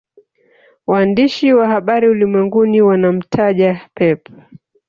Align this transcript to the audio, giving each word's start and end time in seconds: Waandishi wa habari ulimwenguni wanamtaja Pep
Waandishi 0.87 1.53
wa 1.53 1.67
habari 1.67 2.07
ulimwenguni 2.07 2.81
wanamtaja 2.81 3.81
Pep 3.93 4.29